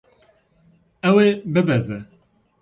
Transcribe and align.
Ew 1.09 1.15
ê 1.27 1.29
bibeze. 1.53 1.99